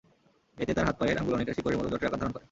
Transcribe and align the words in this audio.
এতে 0.57 0.71
তাঁর 0.73 0.87
হাত-পায়ের 0.87 1.19
আঙুল 1.19 1.33
অনেকটা 1.33 1.55
শিকড়ের 1.55 1.77
মতো 1.79 1.89
জটের 1.89 2.07
আকার 2.09 2.19
ধারণ 2.21 2.31
করে। 2.31 2.39